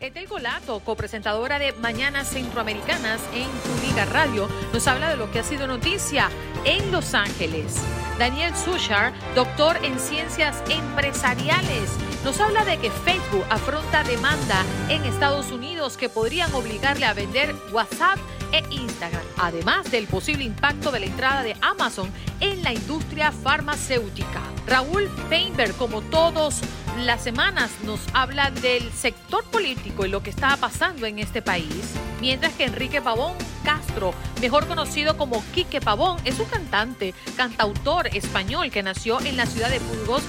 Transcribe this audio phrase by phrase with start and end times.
[0.00, 3.48] Etel Colato, copresentadora de Mañanas Centroamericanas en
[3.86, 6.30] Liga Radio, nos habla de lo que ha sido noticia
[6.64, 7.76] en Los Ángeles.
[8.18, 11.90] Daniel Sushar, doctor en ciencias empresariales,
[12.24, 17.54] nos habla de que Facebook afronta demanda en Estados Unidos que podrían obligarle a vender
[17.72, 18.18] WhatsApp
[18.52, 24.42] e Instagram, además del posible impacto de la entrada de Amazon en la industria farmacéutica.
[24.66, 26.60] Raúl Feinberg, como todos
[26.98, 31.92] las semanas, nos habla del sector político y lo que está pasando en este país,
[32.20, 33.34] mientras que Enrique Pavón
[33.64, 39.46] Castro, mejor conocido como Quique Pavón, es un cantante, cantautor español que nació en la
[39.46, 40.22] ciudad de Burgos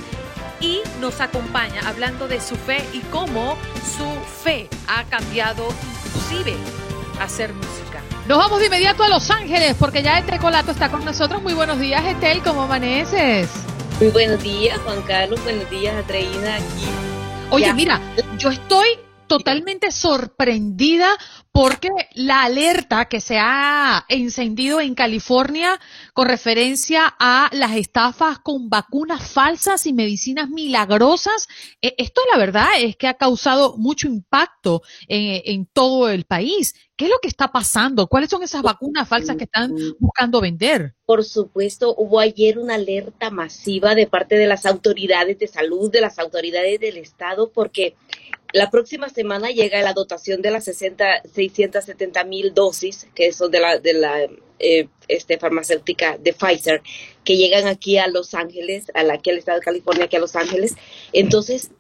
[0.60, 3.58] y nos acompaña hablando de su fe y cómo
[3.98, 4.06] su
[4.44, 5.68] fe ha cambiado
[6.06, 6.56] inclusive
[7.22, 8.02] hacer música.
[8.28, 11.44] Nos vamos de inmediato a Los Ángeles porque ya Etel Colato está con nosotros.
[11.44, 13.50] Muy buenos días, Etel, ¿cómo amaneces?
[14.00, 15.42] Muy buenos días, Juan Carlos.
[15.44, 16.86] Buenos días, Atreina, aquí.
[17.50, 18.02] Oye, mira,
[18.38, 21.16] yo estoy totalmente sorprendida
[21.56, 25.80] porque la alerta que se ha encendido en California
[26.12, 31.48] con referencia a las estafas con vacunas falsas y medicinas milagrosas,
[31.82, 36.76] eh, esto la verdad es que ha causado mucho impacto en, en todo el país.
[36.98, 38.08] ¿Qué es lo que está pasando?
[38.08, 40.96] ¿Cuáles son esas vacunas falsas que están buscando vender?
[41.06, 46.00] Por supuesto, hubo ayer una alerta masiva de parte de las autoridades de salud, de
[46.00, 47.96] las autoridades del Estado, porque
[48.54, 53.60] la próxima semana llega la dotación de las 60, 670 mil dosis, que son de
[53.60, 54.28] la, de la
[54.60, 56.82] eh, este, farmacéutica de Pfizer,
[57.24, 60.20] que llegan aquí a Los Ángeles, a la, aquí al estado de California, aquí a
[60.20, 60.76] Los Ángeles.
[61.12, 61.72] Entonces,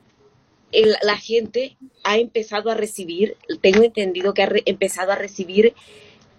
[1.01, 5.73] la gente ha empezado a recibir, tengo entendido que ha empezado a recibir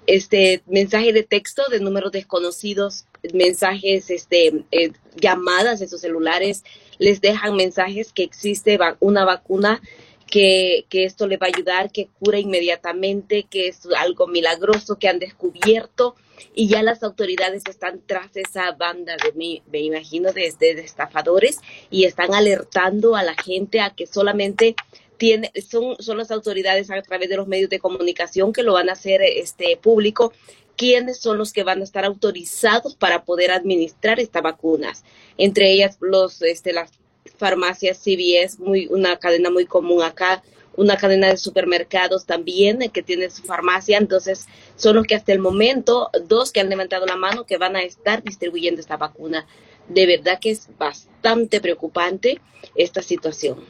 [0.06, 6.64] este mensaje de texto de números desconocidos, mensajes, este, eh, llamadas de sus celulares,
[6.98, 9.80] les dejan mensajes que existe una vacuna
[10.27, 15.08] que, que, esto le va a ayudar, que cura inmediatamente, que es algo milagroso que
[15.08, 16.14] han descubierto.
[16.55, 21.61] Y ya las autoridades están tras esa banda de, me, me imagino, de, de, estafadores
[21.90, 24.74] y están alertando a la gente a que solamente
[25.17, 28.90] tiene, son, son las autoridades a través de los medios de comunicación que lo van
[28.90, 30.33] a hacer este público
[30.77, 35.05] quiénes son los que van a estar autorizados para poder administrar estas vacunas,
[35.39, 36.92] entre ellas los este las
[37.36, 40.42] farmacias CVS, muy, una cadena muy común acá,
[40.77, 45.33] una cadena de supermercados también eh, que tiene su farmacia, entonces son los que hasta
[45.33, 49.46] el momento, dos que han levantado la mano que van a estar distribuyendo esta vacuna.
[49.89, 52.41] De verdad que es bastante preocupante
[52.75, 53.64] esta situación.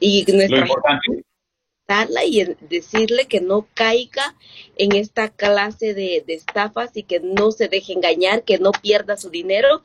[0.00, 0.66] Y nuestra
[2.24, 4.34] y decirle que no caiga
[4.76, 9.16] en esta clase de, de estafas y que no se deje engañar, que no pierda
[9.16, 9.82] su dinero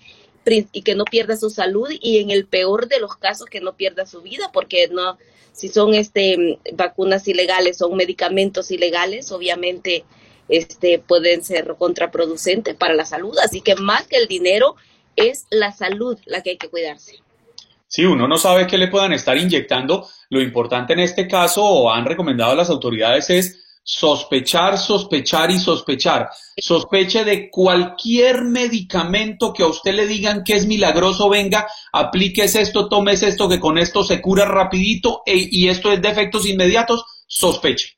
[0.72, 3.76] y que no pierda su salud y en el peor de los casos que no
[3.76, 5.18] pierda su vida porque no
[5.52, 10.06] si son este vacunas ilegales son medicamentos ilegales obviamente
[10.50, 14.76] este pueden ser contraproducentes para la salud así que más que el dinero
[15.16, 17.22] es la salud la que hay que cuidarse
[17.90, 20.10] Sí, uno no sabe qué le puedan estar inyectando.
[20.30, 26.30] Lo importante en este caso, o han recomendado las autoridades, es sospechar, sospechar y sospechar.
[26.58, 32.90] Sospeche de cualquier medicamento que a usted le digan que es milagroso, venga, apliques esto,
[32.90, 37.06] tomes esto, que con esto se cura rapidito e, y esto es de efectos inmediatos,
[37.28, 37.98] sospeche.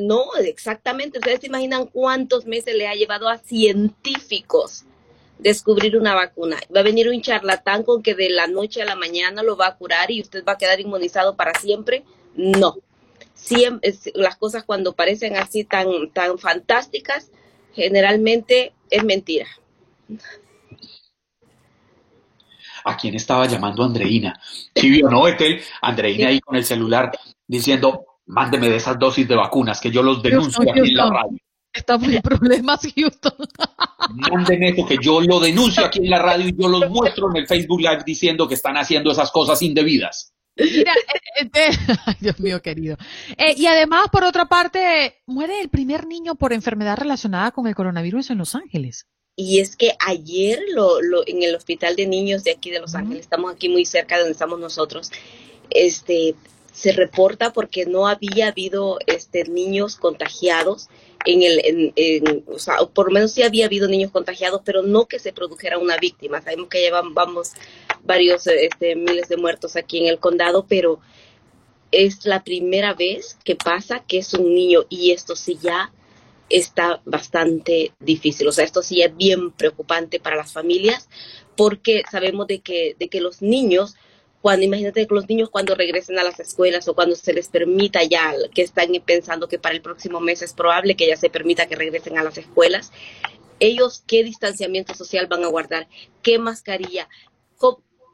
[0.00, 1.18] No, exactamente.
[1.18, 4.84] Ustedes se imaginan cuántos meses le ha llevado a científicos
[5.38, 6.58] descubrir una vacuna.
[6.74, 9.68] Va a venir un charlatán con que de la noche a la mañana lo va
[9.68, 12.02] a curar y usted va a quedar inmunizado para siempre.
[12.34, 12.78] No,
[13.38, 17.30] siempre, las cosas cuando parecen así tan, tan fantásticas,
[17.72, 19.46] generalmente es mentira.
[22.84, 24.40] ¿A quién estaba llamando Andreina?
[24.74, 25.26] Sí, vio, ¿no?
[25.28, 27.12] Etel, Andreina ahí con el celular
[27.46, 31.38] diciendo, mándeme de esas dosis de vacunas que yo los denuncio aquí en la radio.
[31.72, 33.46] Estamos en problemas, Houston.
[34.10, 37.36] Mándeme eso que yo lo denuncio aquí en la radio y yo los muestro en
[37.36, 40.32] el Facebook Live diciendo que están haciendo esas cosas indebidas.
[40.58, 40.92] Mira,
[41.40, 41.70] eh, eh,
[42.06, 42.96] ay, Dios mío querido.
[43.36, 47.74] Eh, y además, por otra parte, muere el primer niño por enfermedad relacionada con el
[47.74, 49.06] coronavirus en Los Ángeles.
[49.36, 52.96] Y es que ayer lo, lo, en el hospital de niños de aquí de Los
[52.96, 55.12] Ángeles, estamos aquí muy cerca de donde estamos nosotros,
[55.70, 56.34] este,
[56.72, 60.88] se reporta porque no había habido este, niños contagiados
[61.24, 65.06] en el, en, o sea, por lo menos sí había habido niños contagiados, pero no
[65.06, 66.40] que se produjera una víctima.
[66.40, 67.52] Sabemos que llevamos vamos,
[68.08, 70.98] varios este, miles de muertos aquí en el condado, pero
[71.92, 75.92] es la primera vez que pasa que es un niño y esto sí ya
[76.48, 78.48] está bastante difícil.
[78.48, 81.08] O sea, esto sí es bien preocupante para las familias
[81.54, 83.94] porque sabemos de que, de que los niños
[84.40, 88.04] cuando imagínate que los niños cuando regresen a las escuelas o cuando se les permita
[88.04, 91.66] ya, que están pensando que para el próximo mes es probable que ya se permita
[91.66, 92.92] que regresen a las escuelas,
[93.58, 95.88] ellos qué distanciamiento social van a guardar,
[96.22, 97.08] qué mascarilla,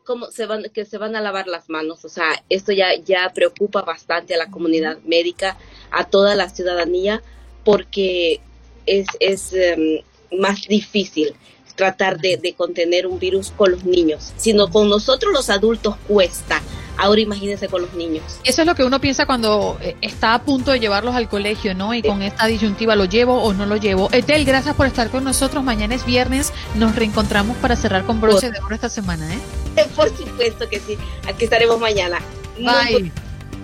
[0.04, 2.04] cómo, se van, que se van a lavar las manos.
[2.04, 5.56] O sea, esto ya, ya preocupa bastante a la comunidad médica,
[5.90, 7.22] a toda la ciudadanía,
[7.64, 8.40] porque
[8.86, 10.00] es, es em,
[10.38, 11.34] más difícil
[11.74, 16.62] tratar de, de, contener un virus con los niños, sino con nosotros los adultos cuesta.
[16.96, 18.22] Ahora imagínense con los niños.
[18.44, 21.74] Eso es lo que uno piensa cuando eh, está a punto de llevarlos al colegio,
[21.74, 21.92] ¿no?
[21.92, 24.08] Y con esta disyuntiva, ¿lo llevo o no lo llevo?
[24.12, 25.64] Etel, gracias por estar con nosotros.
[25.64, 26.52] Mañana es viernes.
[26.76, 29.38] Nos reencontramos para cerrar con broche de oro esta semana, ¿eh?
[29.96, 30.98] Por supuesto que sí.
[31.26, 32.18] Aquí estaremos mañana.
[32.56, 33.12] Bye.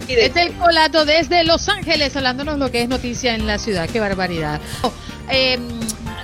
[0.08, 3.88] Etel Colato desde Los Ángeles, hablándonos lo que es noticia en la ciudad.
[3.88, 4.60] Qué barbaridad.
[5.30, 5.58] Eh,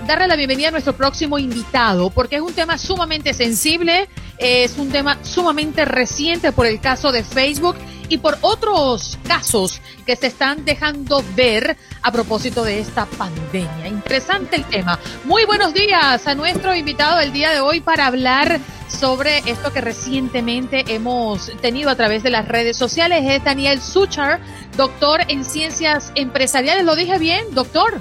[0.07, 4.91] darle la bienvenida a nuestro próximo invitado, porque es un tema sumamente sensible, es un
[4.91, 7.77] tema sumamente reciente por el caso de Facebook
[8.09, 13.89] y por otros casos que se están dejando ver a propósito de esta pandemia.
[13.89, 14.99] Interesante el tema.
[15.25, 19.81] Muy buenos días a nuestro invitado el día de hoy para hablar sobre esto que
[19.81, 23.25] recientemente hemos tenido a través de las redes sociales.
[23.27, 24.41] Es Daniel Suchar,
[24.77, 26.85] doctor en ciencias empresariales.
[26.85, 28.01] ¿Lo dije bien, doctor?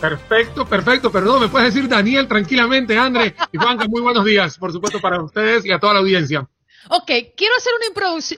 [0.00, 1.12] Perfecto, perfecto.
[1.12, 3.86] Perdón, me puedes decir Daniel tranquilamente, André y Juanca.
[3.88, 6.48] Muy buenos días, por supuesto, para ustedes y a toda la audiencia.
[6.88, 7.72] Ok, quiero hacer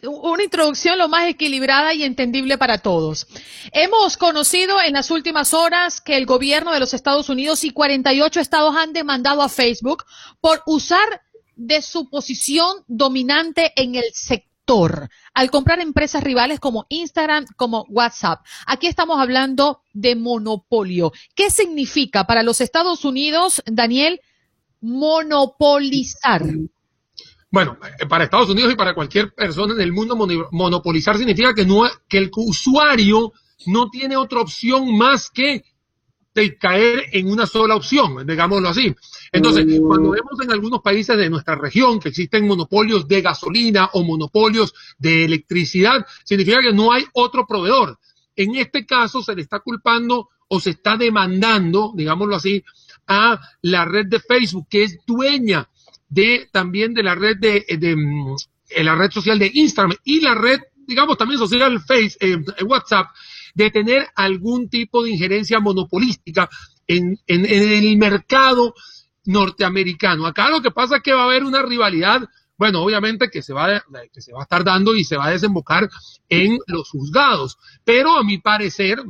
[0.02, 3.29] una, una, introducción lo más equilibrada y entendible para todos.
[3.70, 8.40] Hemos conocido en las últimas horas que el gobierno de los Estados Unidos y 48
[8.40, 10.05] estados han demandado a Facebook
[10.40, 11.23] por usar
[11.67, 18.44] de su posición dominante en el sector al comprar empresas rivales como Instagram, como WhatsApp.
[18.67, 21.12] Aquí estamos hablando de monopolio.
[21.35, 24.20] ¿Qué significa para los Estados Unidos, Daniel,
[24.81, 26.43] monopolizar?
[27.50, 30.17] Bueno, eh, para Estados Unidos y para cualquier persona en el mundo,
[30.50, 33.32] monopolizar significa que, no, que el usuario
[33.67, 35.65] no tiene otra opción más que
[36.34, 38.94] de caer en una sola opción, digámoslo así.
[39.31, 44.02] Entonces, cuando vemos en algunos países de nuestra región que existen monopolios de gasolina o
[44.02, 47.99] monopolios de electricidad, significa que no hay otro proveedor.
[48.34, 52.62] En este caso se le está culpando o se está demandando, digámoslo así,
[53.06, 55.69] a la red de Facebook, que es dueña
[56.08, 58.37] de también de la red de, de, mm,
[58.82, 63.08] la red social de Instagram y la red, digamos, también social Face, eh, WhatsApp,
[63.55, 66.49] de tener algún tipo de injerencia monopolística
[66.87, 68.75] en, en, el mercado
[69.25, 70.27] norteamericano.
[70.27, 73.53] Acá lo que pasa es que va a haber una rivalidad, bueno, obviamente que se
[73.53, 73.83] va,
[74.13, 75.89] que se va a estar dando y se va a desembocar
[76.29, 79.03] en los juzgados, pero a mi parecer,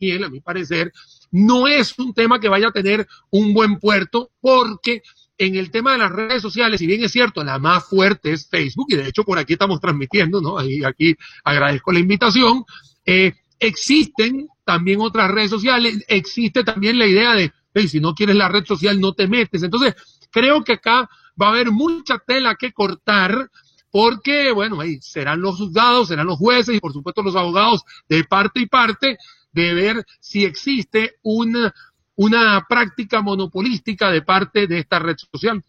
[0.00, 0.92] Daniel, a mi parecer,
[1.30, 5.02] no es un tema que vaya a tener un buen puerto porque
[5.40, 8.46] en el tema de las redes sociales, si bien es cierto, la más fuerte es
[8.46, 10.62] Facebook, y de hecho por aquí estamos transmitiendo, ¿no?
[10.62, 12.64] Y aquí agradezco la invitación,
[13.06, 17.52] eh, Existen también otras redes sociales, existe también la idea de,
[17.88, 19.62] si no quieres la red social, no te metes.
[19.62, 19.94] Entonces,
[20.30, 21.08] creo que acá
[21.40, 23.50] va a haber mucha tela que cortar
[23.90, 28.60] porque, bueno, serán los juzgados, serán los jueces y por supuesto los abogados de parte
[28.60, 29.18] y parte
[29.52, 31.74] de ver si existe una,
[32.16, 35.62] una práctica monopolística de parte de esta red social.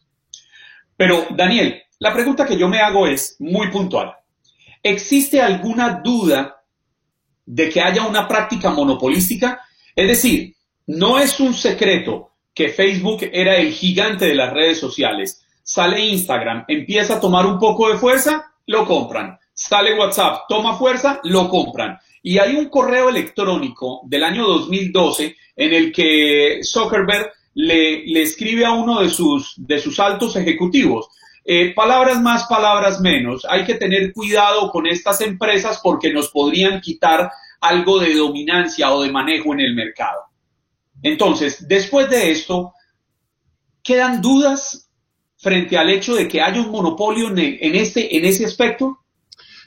[0.95, 4.13] Pero, Daniel, la pregunta que yo me hago es muy puntual.
[4.83, 6.60] ¿Existe alguna duda
[7.51, 9.61] de que haya una práctica monopolística.
[9.93, 10.55] Es decir,
[10.87, 15.45] no es un secreto que Facebook era el gigante de las redes sociales.
[15.61, 19.37] Sale Instagram, empieza a tomar un poco de fuerza, lo compran.
[19.53, 21.97] Sale WhatsApp, toma fuerza, lo compran.
[22.23, 28.63] Y hay un correo electrónico del año 2012 en el que Zuckerberg le, le escribe
[28.63, 31.09] a uno de sus, de sus altos ejecutivos
[31.43, 33.45] eh, palabras más, palabras menos.
[33.49, 39.01] Hay que tener cuidado con estas empresas porque nos podrían quitar algo de dominancia o
[39.01, 40.21] de manejo en el mercado.
[41.01, 42.73] Entonces, después de esto,
[43.83, 44.89] ¿quedan dudas
[45.37, 48.99] frente al hecho de que haya un monopolio en, este, en ese aspecto?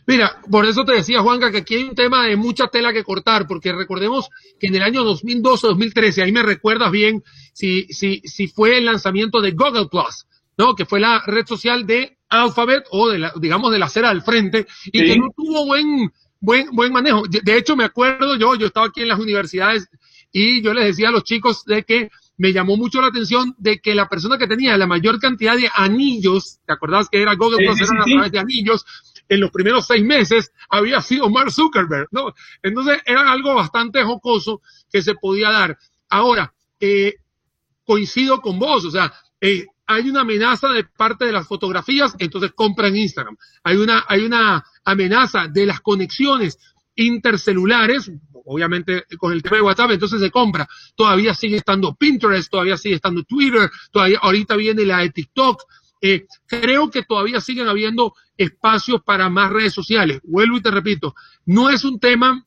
[0.06, 3.02] Mira, por eso te decía, Juanca, que aquí hay un tema de mucha tela que
[3.02, 4.28] cortar, porque recordemos
[4.60, 9.40] que en el año 2012-2013, ahí me recuerdas bien si, si, si fue el lanzamiento
[9.40, 10.26] de Google Plus.
[10.56, 10.75] ¿No?
[10.75, 14.23] Que fue la red social de Alphabet o de la, digamos de la cera al
[14.23, 17.23] frente y que no tuvo buen, buen, buen manejo.
[17.28, 19.88] De, hecho, me acuerdo yo, yo estaba aquí en las universidades
[20.32, 23.78] y yo les decía a los chicos de que me llamó mucho la atención de
[23.78, 27.64] que la persona que tenía la mayor cantidad de anillos, ¿te acordás que era Google
[27.64, 27.80] Plus?
[28.06, 28.84] Era de anillos,
[29.28, 32.34] en los primeros seis meses había sido Mark Zuckerberg, ¿no?
[32.62, 35.78] Entonces era algo bastante jocoso que se podía dar.
[36.08, 37.14] Ahora, eh,
[37.84, 42.52] coincido con vos, o sea, eh, hay una amenaza de parte de las fotografías, entonces
[42.54, 43.36] compran Instagram.
[43.62, 46.58] Hay una, hay una amenaza de las conexiones
[46.96, 48.10] intercelulares,
[48.46, 50.68] obviamente con el tema de WhatsApp, entonces se compra.
[50.94, 55.62] Todavía sigue estando Pinterest, todavía sigue estando Twitter, todavía ahorita viene la de TikTok.
[56.00, 60.20] Eh, creo que todavía siguen habiendo espacios para más redes sociales.
[60.24, 61.14] Vuelvo y te repito,
[61.46, 62.46] no es un tema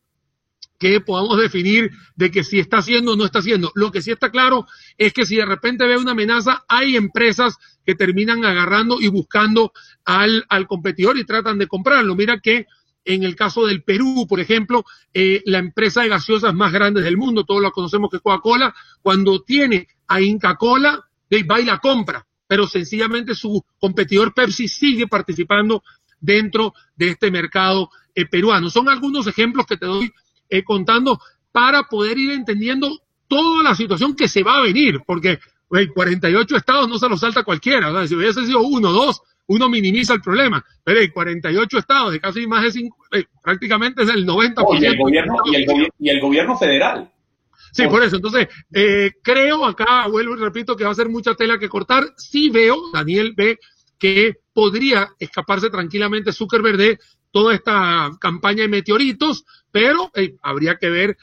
[0.77, 3.71] que podamos definir de que si está haciendo o no está haciendo.
[3.75, 4.65] Lo que sí está claro
[4.97, 9.71] es que si de repente ve una amenaza, hay empresas que terminan agarrando y buscando
[10.05, 12.15] al, al competidor y tratan de comprarlo.
[12.15, 12.67] Mira que
[13.07, 17.17] en el caso del Perú, por ejemplo, eh, la empresa de gaseosas más grande del
[17.17, 21.07] mundo, todos la conocemos que Coca-Cola, cuando tiene a Inca Cola,
[21.49, 25.83] va y la compra, pero sencillamente su competidor Pepsi sigue participando
[26.19, 28.69] dentro de este mercado eh, peruano.
[28.69, 30.11] Son algunos ejemplos que te doy
[30.49, 31.19] eh, contando
[31.51, 36.87] para poder ir entendiendo toda la situación que se va a venir, porque 48 estados
[36.87, 40.21] no se los salta cualquiera, o sea, si hubiese sido uno, dos, uno minimiza el
[40.21, 40.63] problema.
[40.83, 44.79] Pero hay 48 estados de casi más de 5, eh, prácticamente es el 90%.
[44.79, 45.35] y, el gobierno,
[45.99, 47.11] y, el gobierno federal.
[47.71, 48.15] Sí, por eso.
[48.15, 52.05] Entonces, eh, creo acá, vuelvo y repito, que va a ser mucha tela que cortar.
[52.17, 53.59] Sí veo, Daniel ve
[53.99, 56.99] que podría escaparse tranquilamente Zuckerberg de
[57.31, 61.17] toda esta campaña de meteoritos, pero habría que ver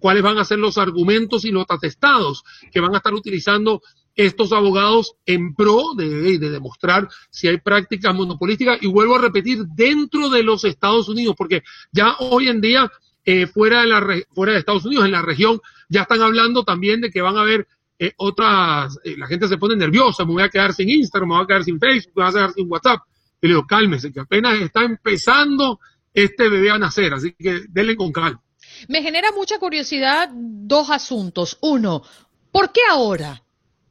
[0.00, 3.82] cuáles van a ser los argumentos y los atestados que van a estar utilizando
[4.14, 8.78] estos abogados en pro de, demostrar si hay prácticas monopolísticas.
[8.82, 12.90] Y vuelvo a repetir dentro de los Estados Unidos porque ya hoy en día
[13.24, 17.00] eh, fuera de la fuera de Estados Unidos en la región ya están hablando también
[17.00, 20.42] de que van a haber eh, otras eh, la gente se pone nerviosa me voy
[20.42, 22.68] a quedar sin Instagram me voy a quedar sin Facebook me voy a quedar sin
[22.68, 23.00] WhatsApp
[23.42, 25.80] y cálmese que apenas está empezando
[26.14, 28.42] este bebé a nacer así que denle con calma
[28.88, 32.02] me genera mucha curiosidad dos asuntos uno
[32.52, 33.42] ¿por qué ahora?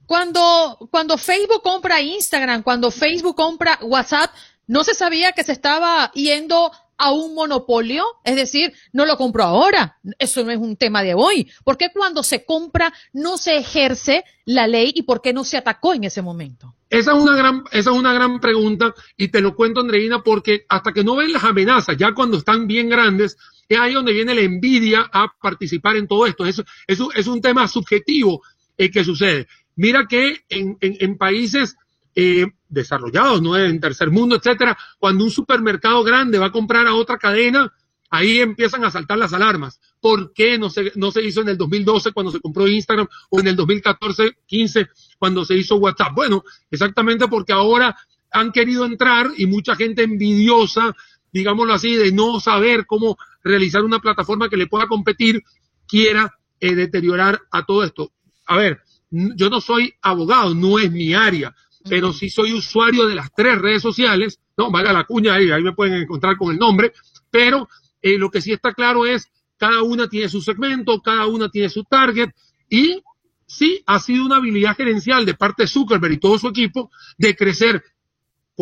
[0.05, 4.31] Cuando, cuando Facebook compra Instagram, cuando Facebook compra WhatsApp,
[4.67, 9.43] no se sabía que se estaba yendo a un monopolio, es decir, no lo compro
[9.43, 11.51] ahora, eso no es un tema de hoy.
[11.63, 15.57] ¿Por qué cuando se compra no se ejerce la ley y por qué no se
[15.57, 16.75] atacó en ese momento?
[16.89, 20.65] Esa es una gran, esa es una gran pregunta y te lo cuento, Andreina, porque
[20.67, 23.37] hasta que no ven las amenazas, ya cuando están bien grandes,
[23.69, 26.45] es ahí donde viene la envidia a participar en todo esto.
[26.45, 28.41] Eso, es un tema subjetivo
[28.77, 29.47] el que sucede.
[29.77, 31.77] Mira que en, países
[32.15, 33.57] eh, desarrollados, ¿no?
[33.57, 37.71] En tercer mundo, etcétera, cuando un supermercado grande va a comprar a otra cadena,
[38.09, 39.79] ahí empiezan a saltar las alarmas.
[39.99, 43.39] ¿Por qué no se, no se hizo en el 2012 cuando se compró Instagram o
[43.39, 46.13] en el 2014, 15 cuando se hizo WhatsApp?
[46.13, 47.95] Bueno, exactamente porque ahora
[48.31, 50.95] han querido entrar y mucha gente envidiosa,
[51.31, 55.43] digámoslo así, de no saber cómo realizar una plataforma que le pueda competir,
[55.87, 58.11] quiera eh, deteriorar a todo esto.
[58.45, 61.55] A ver, yo no soy abogado, no es mi área,
[61.87, 65.63] pero sí soy usuario de las tres redes sociales, no, valga la cuña ahí, ahí
[65.63, 66.93] me pueden encontrar con el nombre,
[67.29, 67.67] pero
[68.01, 71.69] eh, lo que sí está claro es, cada una tiene su segmento, cada una tiene
[71.69, 72.31] su target,
[72.69, 73.03] y
[73.45, 77.35] sí ha sido una habilidad gerencial de parte de Zuckerberg y todo su equipo de
[77.35, 77.83] crecer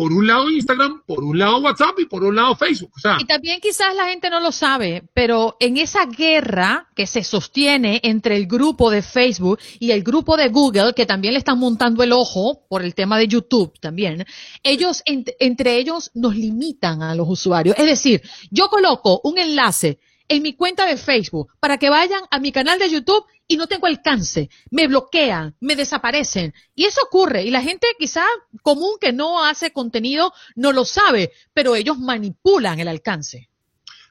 [0.00, 2.90] por un lado Instagram, por un lado WhatsApp y por un lado Facebook.
[3.18, 8.00] y también quizás la gente no lo sabe, pero en esa guerra que se sostiene
[8.02, 12.02] entre el grupo de Facebook y el grupo de Google, que también le están montando
[12.02, 14.24] el ojo por el tema de YouTube también,
[14.62, 17.76] ellos, entre ellos nos limitan a los usuarios.
[17.78, 19.98] Es decir, yo coloco un enlace
[20.30, 23.66] en mi cuenta de Facebook para que vayan a mi canal de YouTube y no
[23.66, 26.54] tengo alcance, me bloquean, me desaparecen.
[26.76, 28.24] Y eso ocurre y la gente quizá
[28.62, 33.48] común que no hace contenido no lo sabe, pero ellos manipulan el alcance.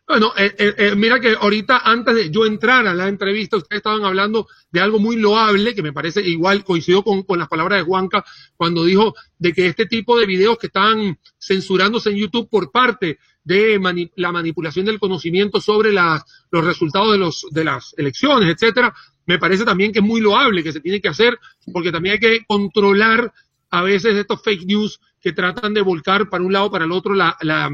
[0.09, 3.77] Bueno, eh, eh, eh, mira que ahorita antes de yo entrar a la entrevista, ustedes
[3.77, 7.85] estaban hablando de algo muy loable, que me parece igual coincidió con, las palabras de
[7.85, 8.25] Juanca
[8.57, 13.19] cuando dijo de que este tipo de videos que están censurándose en YouTube por parte
[13.49, 18.93] de la manipulación del conocimiento sobre los resultados de, los, de las elecciones, etcétera,
[19.25, 21.39] me parece también que es muy loable, que se tiene que hacer,
[21.73, 23.33] porque también hay que controlar
[23.71, 27.15] a veces estos fake news que tratan de volcar para un lado para el otro
[27.15, 27.71] la, la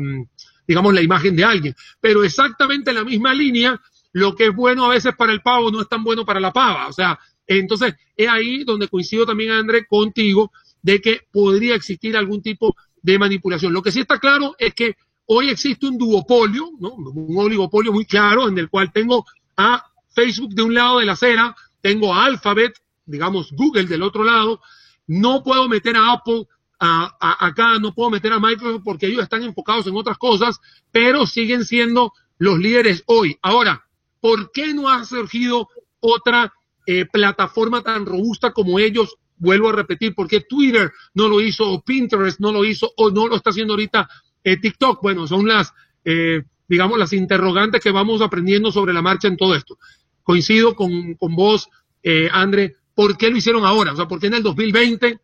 [0.65, 1.75] digamos, la imagen de alguien.
[1.99, 3.79] Pero exactamente en la misma línea,
[4.13, 6.53] lo que es bueno a veces para el pavo no es tan bueno para la
[6.53, 6.87] pava.
[6.87, 12.41] O sea, entonces es ahí donde coincido también, André, contigo, de que podría existir algún
[12.41, 13.73] tipo de manipulación.
[13.73, 14.95] Lo que sí está claro es que
[15.27, 16.93] hoy existe un duopolio, ¿no?
[16.93, 19.25] un oligopolio muy claro, en el cual tengo
[19.57, 22.73] a Facebook de un lado de la acera, tengo a Alphabet,
[23.05, 24.61] digamos Google del otro lado,
[25.07, 26.47] no puedo meter a Apple
[26.79, 30.59] acá, no puedo meter a Microsoft porque ellos están enfocados en otras cosas,
[30.91, 33.37] pero siguen siendo los líderes hoy.
[33.41, 33.85] Ahora,
[34.19, 36.53] ¿por qué no ha surgido otra
[36.85, 41.69] eh, plataforma tan robusta como ellos vuelvo a repetir, ¿por qué Twitter no lo hizo
[41.69, 44.07] o Pinterest no lo hizo o no lo está haciendo ahorita
[44.45, 45.01] eh, TikTok?
[45.01, 45.73] Bueno, son las,
[46.05, 49.77] eh, digamos, las interrogantes que vamos aprendiendo sobre la marcha en todo esto.
[50.23, 51.67] Coincido con, con vos,
[52.01, 53.91] eh, André, ¿por qué lo hicieron ahora?
[53.91, 55.19] O sea, ¿por qué en el 2020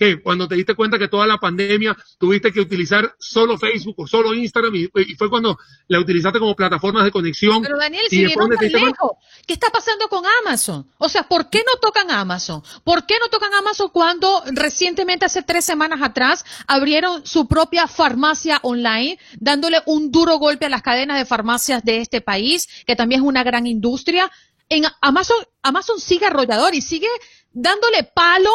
[0.00, 4.06] que cuando te diste cuenta que toda la pandemia tuviste que utilizar solo Facebook o
[4.06, 7.60] solo Instagram y, fue cuando la utilizaste como plataformas de conexión.
[7.60, 9.12] Pero Daniel, si lejos,
[9.46, 10.90] ¿qué está pasando con Amazon?
[10.96, 12.62] O sea, ¿por qué no tocan Amazon?
[12.82, 18.58] ¿Por qué no tocan Amazon cuando recientemente, hace tres semanas atrás, abrieron su propia farmacia
[18.62, 23.20] online, dándole un duro golpe a las cadenas de farmacias de este país, que también
[23.20, 24.32] es una gran industria?
[24.70, 27.08] En Amazon, Amazon sigue arrollador y sigue
[27.52, 28.50] dándole palo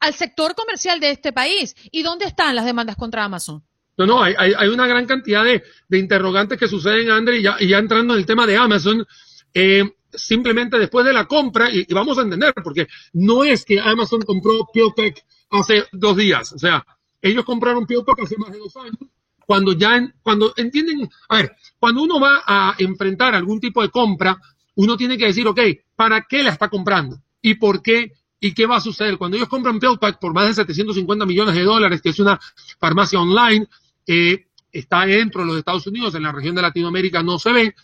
[0.00, 1.74] al sector comercial de este país.
[1.90, 3.62] ¿Y dónde están las demandas contra Amazon?
[3.96, 5.62] No, no, hay, una gran cantidad de,
[5.98, 9.04] interrogantes que suceden, André, y ya, entrando en el tema de Amazon,
[9.52, 14.22] eh, simplemente después de la compra, y, vamos a entender, porque no es que Amazon
[14.22, 16.86] compró PillPack hace dos días, o sea,
[17.20, 18.98] ellos compraron PillPack hace más de dos años,
[19.44, 24.38] cuando ya, cuando entienden, a ver, cuando uno va a enfrentar algún tipo de compra,
[24.76, 25.60] uno tiene que decir, ok,
[25.96, 27.16] ¿para qué la está comprando?
[27.42, 29.18] ¿Y por qué ¿Y qué va a suceder?
[29.18, 32.38] Cuando ellos compran PillPack por más de 750 millones de dólares, que es una
[32.78, 33.66] farmacia online,
[34.06, 37.74] eh, está dentro de los Estados Unidos, en la región de Latinoamérica no se ve.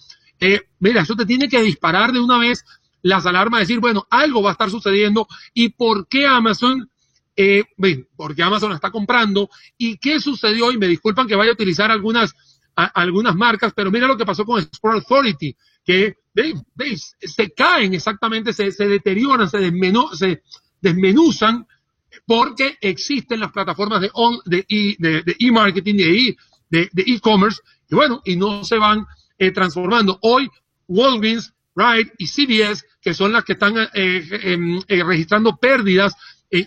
[0.41, 2.65] Eh, mira, eso te tiene que disparar de una vez
[3.03, 6.89] las alarmas, decir, bueno, algo va a estar sucediendo y por qué Amazon,
[7.37, 7.65] eh,
[8.17, 12.35] porque Amazon está comprando y qué sucedió, y me disculpan que vaya a utilizar algunas,
[12.75, 16.17] algunas marcas, pero mira lo que pasó con Sport Authority, que
[17.21, 19.71] se caen exactamente, se, deterioran, se,
[20.15, 20.43] se
[20.81, 21.67] desmenuzan
[22.27, 24.11] porque existen las plataformas de
[24.47, 26.37] de e-marketing, de,
[26.93, 27.61] de e-commerce,
[27.91, 29.07] y bueno, y no se van
[29.39, 30.19] eh, transformando.
[30.23, 30.49] Hoy,
[30.89, 36.15] Walgreens, Ride y CVS, que son las que están eh, em, eh, registrando pérdidas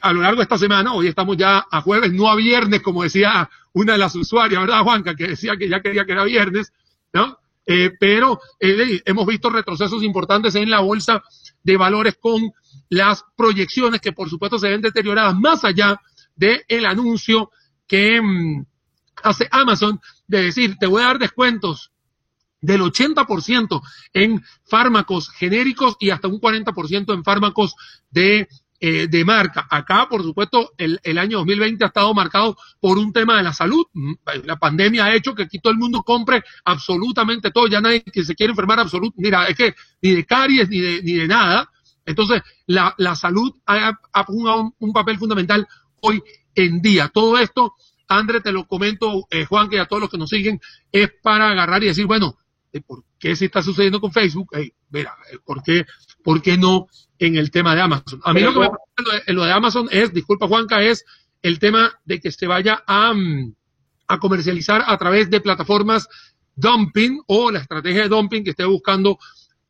[0.02, 3.04] a lo largo de esta semana, hoy estamos ya a jueves, no a viernes, como
[3.04, 5.16] decía una de las usuarias, ¿verdad, Juanca?
[5.16, 6.74] Que decía que ya quería que era viernes,
[7.14, 7.38] ¿no?
[7.70, 11.22] Eh, pero eh, hemos visto retrocesos importantes en la bolsa
[11.62, 12.54] de valores con
[12.88, 16.00] las proyecciones que por supuesto se ven deterioradas más allá
[16.34, 17.52] del anuncio
[17.86, 18.66] que mm,
[19.22, 21.92] hace Amazon de decir, te voy a dar descuentos
[22.62, 23.82] del 80%
[24.14, 27.76] en fármacos genéricos y hasta un 40% en fármacos
[28.10, 28.48] de
[28.80, 29.68] eh, de marca.
[29.72, 33.52] Acá, por supuesto, el, el, año 2020 ha estado marcado por un tema de la
[33.52, 33.84] salud.
[33.94, 34.14] Mm,
[34.44, 37.68] la pandemia ha hecho que aquí todo el mundo compre absolutamente todo.
[37.68, 41.02] Ya nadie que se quiere enfermar absolutamente, mira, es que ni de caries ni de,
[41.02, 41.72] ni de nada.
[42.06, 45.68] Entonces, la, la salud ha, ha jugado un, papel fundamental
[46.02, 46.22] hoy
[46.54, 47.10] en día.
[47.10, 47.74] Todo esto,
[48.08, 50.62] André, te lo comento, eh, Juan, que a todos los que nos siguen,
[50.92, 52.38] es para agarrar y decir, bueno,
[52.72, 54.50] eh, ¿por qué se está sucediendo con Facebook?
[54.90, 55.86] mira, ¿por qué,
[56.24, 56.88] ¿por qué no
[57.20, 58.20] en el tema de Amazon.
[58.24, 58.68] A mí lo que me
[59.26, 61.06] en lo de Amazon es, disculpa Juanca, es
[61.42, 63.54] el tema de que se vaya a, mm,
[64.08, 66.08] a comercializar a través de plataformas
[66.56, 69.18] dumping o la estrategia de dumping que esté buscando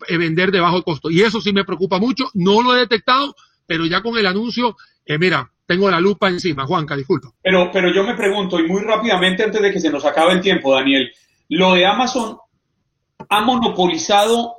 [0.07, 1.09] eh, vender de bajo costo.
[1.09, 2.29] Y eso sí me preocupa mucho.
[2.33, 6.65] No lo he detectado, pero ya con el anuncio, eh, mira, tengo la lupa encima.
[6.65, 7.29] Juanca, disculpa.
[7.41, 10.41] Pero, pero yo me pregunto, y muy rápidamente antes de que se nos acabe el
[10.41, 11.11] tiempo, Daniel,
[11.49, 12.37] lo de Amazon
[13.29, 14.53] ha monopolizado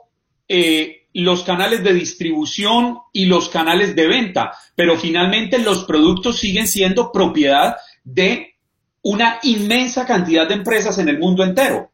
[0.46, 6.68] eh, los canales de distribución y los canales de venta, pero finalmente los productos siguen
[6.68, 8.54] siendo propiedad de
[9.02, 11.90] una inmensa cantidad de empresas en el mundo entero.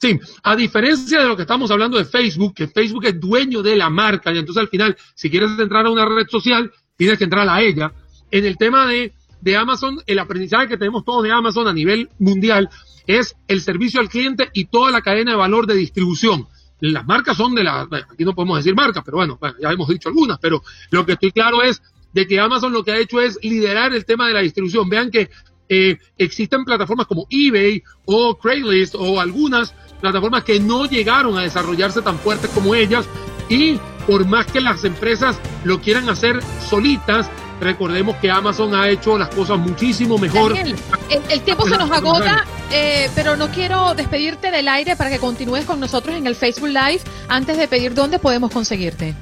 [0.00, 3.76] Sí, a diferencia de lo que estamos hablando de Facebook, que Facebook es dueño de
[3.76, 7.24] la marca y entonces al final, si quieres entrar a una red social, tienes que
[7.24, 7.92] entrar a ella.
[8.30, 12.08] En el tema de, de Amazon, el aprendizaje que tenemos todos de Amazon a nivel
[12.18, 12.70] mundial
[13.06, 16.46] es el servicio al cliente y toda la cadena de valor de distribución.
[16.80, 20.08] Las marcas son de la, aquí no podemos decir marcas, pero bueno, ya hemos dicho
[20.08, 23.38] algunas, pero lo que estoy claro es de que Amazon lo que ha hecho es
[23.42, 24.88] liderar el tema de la distribución.
[24.88, 25.30] Vean que
[25.68, 32.00] eh, existen plataformas como eBay o Craigslist o algunas plataformas que no llegaron a desarrollarse
[32.00, 33.06] tan fuertes como ellas
[33.48, 39.18] y por más que las empresas lo quieran hacer solitas, Recordemos que Amazon ha hecho
[39.18, 40.56] las cosas muchísimo mejor.
[40.56, 45.64] el, tiempo se nos agota, eh, pero no quiero despedirte del aire para que continúes
[45.64, 49.14] con nosotros en el Facebook Live antes de pedir dónde podemos conseguirte.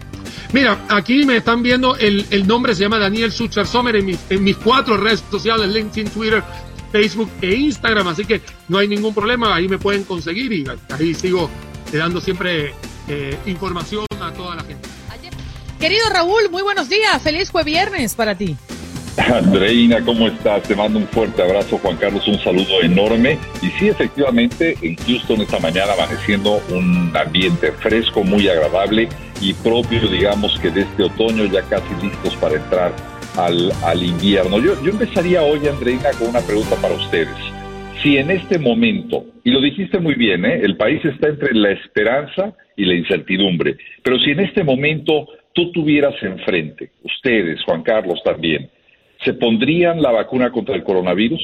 [0.52, 4.56] Mira, aquí me están viendo, el, nombre se llama Daniel Sucher Sommer en, en mis
[4.56, 6.42] cuatro redes sociales, LinkedIn, Twitter,
[6.92, 11.14] Facebook e Instagram, así que no hay ningún problema, ahí me pueden conseguir y ahí
[11.14, 11.50] sigo
[11.92, 12.74] dando siempre
[13.08, 14.85] eh, información a toda la gente.
[15.80, 17.22] Querido Raúl, muy buenos días.
[17.22, 18.56] Feliz jueves viernes para ti.
[19.18, 20.62] Andreina, ¿cómo estás?
[20.62, 23.38] Te mando un fuerte abrazo, Juan Carlos, un saludo enorme.
[23.62, 29.08] Y sí, efectivamente, en Houston esta mañana amaneciendo un ambiente fresco, muy agradable
[29.40, 32.92] y propio, digamos que de este otoño, ya casi listos para entrar
[33.36, 34.58] al, invierno.
[34.58, 37.36] Yo, yo empezaría hoy, Andreina, con una pregunta para ustedes.
[38.02, 40.60] Si en este momento, y lo dijiste muy bien, ¿eh?
[40.62, 45.26] el país está entre la esperanza y la incertidumbre, pero si en este momento
[45.56, 48.70] tú tuvieras enfrente, ustedes, Juan Carlos también,
[49.24, 51.40] ¿se pondrían la vacuna contra el coronavirus?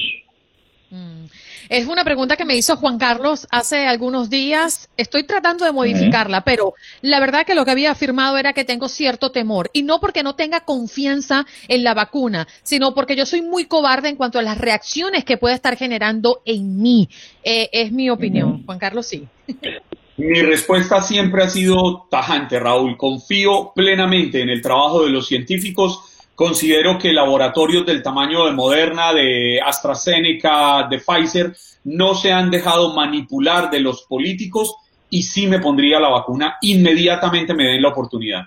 [1.70, 4.90] Es una pregunta que me hizo Juan Carlos hace algunos días.
[4.98, 8.90] Estoy tratando de modificarla, pero la verdad que lo que había afirmado era que tengo
[8.90, 9.70] cierto temor.
[9.72, 14.10] Y no porque no tenga confianza en la vacuna, sino porque yo soy muy cobarde
[14.10, 17.08] en cuanto a las reacciones que puede estar generando en mí.
[17.42, 18.62] Eh, es mi opinión.
[18.66, 19.26] Juan Carlos, sí.
[20.22, 22.96] Mi respuesta siempre ha sido tajante, Raúl.
[22.96, 29.12] Confío plenamente en el trabajo de los científicos Considero que laboratorios del tamaño de Moderna,
[29.12, 31.54] de AstraZeneca, de Pfizer,
[31.84, 34.74] no se han dejado manipular de los políticos
[35.10, 38.46] y sí me pondría la vacuna inmediatamente me den la oportunidad.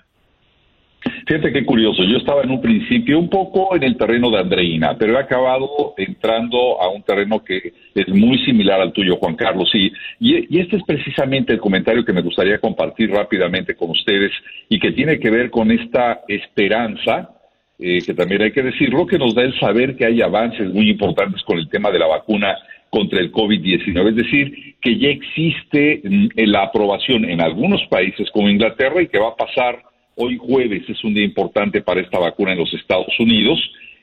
[1.26, 4.96] Fíjate qué curioso, yo estaba en un principio un poco en el terreno de Andreina,
[4.98, 9.70] pero he acabado entrando a un terreno que es muy similar al tuyo, Juan Carlos.
[9.74, 14.32] Y, y, este es precisamente el comentario que me gustaría compartir rápidamente con ustedes
[14.68, 17.30] y que tiene que ver con esta esperanza
[17.78, 20.88] eh, que también hay que decirlo, que nos da el saber que hay avances muy
[20.88, 22.56] importantes con el tema de la vacuna
[22.88, 24.08] contra el COVID-19.
[24.10, 29.18] Es decir, que ya existe mm, la aprobación en algunos países como Inglaterra y que
[29.18, 29.82] va a pasar
[30.16, 33.58] hoy jueves, es un día importante para esta vacuna en los Estados Unidos.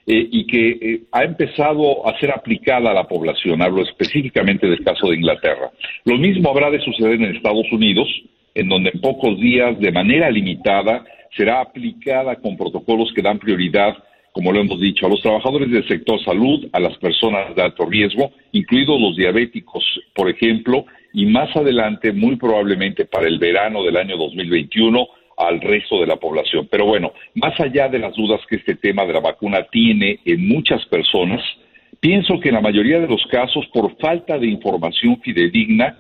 [0.06, 3.62] Eh, y que eh, ha empezado a ser aplicada a la población.
[3.62, 5.72] Hablo específicamente del caso de Inglaterra.
[6.04, 8.10] Lo mismo habrá de suceder en Estados Unidos,
[8.54, 11.06] en donde en pocos días, de manera limitada,
[11.38, 13.96] será aplicada con protocolos que dan prioridad,
[14.34, 17.86] como lo hemos dicho, a los trabajadores del sector salud, a las personas de alto
[17.86, 23.96] riesgo, incluidos los diabéticos, por ejemplo, y más adelante, muy probablemente para el verano del
[23.96, 26.68] año 2021, al resto de la población.
[26.70, 30.48] Pero bueno, más allá de las dudas que este tema de la vacuna tiene en
[30.48, 31.42] muchas personas,
[32.00, 35.98] pienso que en la mayoría de los casos, por falta de información fidedigna,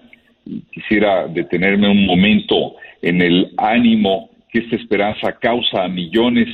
[0.72, 6.48] quisiera detenerme un momento en el ánimo que esta esperanza causa a millones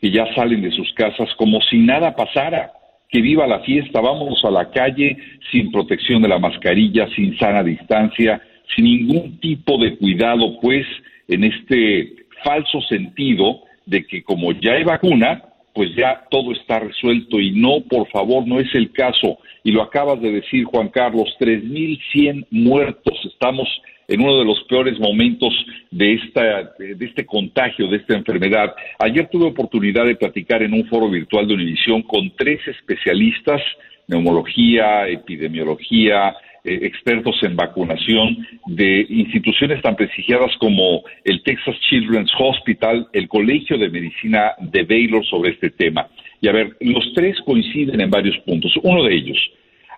[0.00, 2.72] que ya salen de sus casas como si nada pasara.
[3.08, 5.16] Que viva la fiesta, vámonos a la calle
[5.52, 8.42] sin protección de la mascarilla, sin sana distancia,
[8.74, 10.84] sin ningún tipo de cuidado, pues
[11.28, 15.42] en este falso sentido de que como ya hay vacuna,
[15.74, 19.38] pues ya todo está resuelto y no, por favor, no es el caso.
[19.64, 23.18] Y lo acabas de decir, Juan Carlos, 3.100 muertos.
[23.24, 23.68] Estamos
[24.06, 25.52] en uno de los peores momentos
[25.90, 28.74] de, esta, de este contagio, de esta enfermedad.
[29.00, 33.60] Ayer tuve oportunidad de platicar en un foro virtual de Univisión con tres especialistas,
[34.06, 43.06] neumología, epidemiología, eh, expertos en vacunación de instituciones tan prestigiadas como el Texas Children's Hospital,
[43.12, 46.08] el Colegio de Medicina de Baylor sobre este tema.
[46.40, 48.72] Y a ver, los tres coinciden en varios puntos.
[48.82, 49.38] Uno de ellos,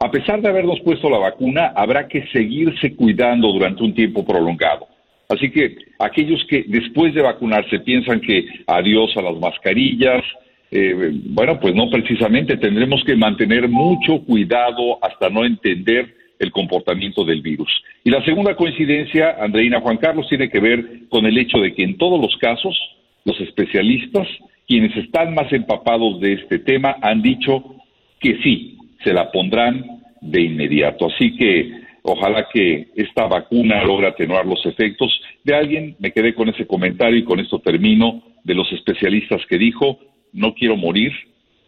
[0.00, 4.88] a pesar de habernos puesto la vacuna, habrá que seguirse cuidando durante un tiempo prolongado.
[5.28, 10.24] Así que aquellos que después de vacunarse piensan que adiós a las mascarillas,
[10.70, 17.24] eh, bueno, pues no precisamente tendremos que mantener mucho cuidado hasta no entender el comportamiento
[17.24, 17.70] del virus.
[18.04, 21.82] Y la segunda coincidencia, Andreina Juan Carlos, tiene que ver con el hecho de que
[21.82, 22.76] en todos los casos,
[23.24, 24.28] los especialistas,
[24.66, 27.76] quienes están más empapados de este tema, han dicho
[28.20, 29.84] que sí, se la pondrán
[30.20, 31.06] de inmediato.
[31.06, 31.70] Así que
[32.02, 35.96] ojalá que esta vacuna logre atenuar los efectos de alguien.
[35.98, 39.98] Me quedé con ese comentario y con esto termino de los especialistas que dijo,
[40.32, 41.12] no quiero morir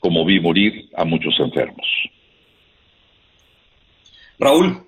[0.01, 1.87] como vi morir a muchos enfermos.
[4.39, 4.83] Raúl,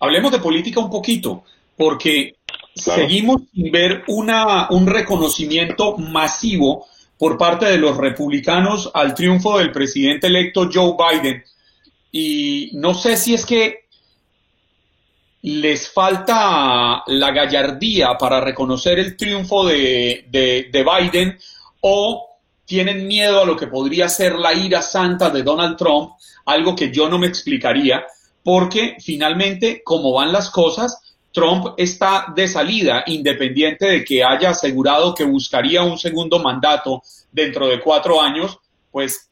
[0.00, 1.44] hablemos de política un poquito,
[1.76, 2.36] porque
[2.74, 6.86] seguimos sin ver una, un reconocimiento masivo
[7.18, 11.42] por parte de los republicanos al triunfo del presidente electo Joe Biden.
[12.12, 13.86] Y no sé si es que
[15.42, 20.26] les falta la gallardía para reconocer el triunfo de,
[20.72, 21.38] Biden
[21.80, 22.30] o
[22.64, 26.14] tienen miedo a lo que podría ser la ira santa de Donald Trump,
[26.46, 28.04] algo que yo no me explicaría,
[28.46, 35.16] porque finalmente, como van las cosas, Trump está de salida, independiente de que haya asegurado
[35.16, 38.56] que buscaría un segundo mandato dentro de cuatro años,
[38.92, 39.28] pues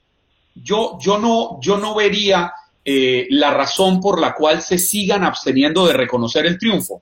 [0.52, 2.50] yo, yo, no, yo no vería
[2.84, 7.00] eh, la razón por la cual se sigan absteniendo de reconocer el triunfo.